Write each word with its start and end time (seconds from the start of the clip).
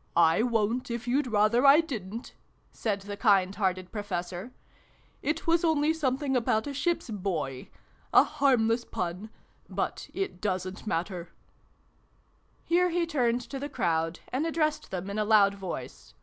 "I 0.34 0.42
won't 0.42 0.90
if 0.90 1.06
you'd 1.06 1.26
rather 1.26 1.66
I 1.66 1.82
didn't," 1.82 2.32
said 2.72 3.02
the 3.02 3.18
kind 3.18 3.54
hearted 3.54 3.92
Professor. 3.92 4.50
"It 5.20 5.46
was 5.46 5.62
only 5.62 5.92
some 5.92 6.16
thing 6.16 6.34
about 6.34 6.66
a 6.66 6.72
Ship's 6.72 7.10
Buoy: 7.10 7.70
a 8.10 8.24
harmless 8.24 8.86
pun 8.86 9.28
but 9.68 10.08
it 10.14 10.40
doesn't 10.40 10.86
matter." 10.86 11.28
Here 12.64 12.88
he 12.88 13.04
turned 13.04 13.42
to 13.42 13.58
the 13.58 13.68
crowd 13.68 14.20
and 14.32 14.46
addressed 14.46 14.90
them 14.90 15.10
in 15.10 15.18
a 15.18 15.24
loud 15.26 15.52
voice. 15.54 16.14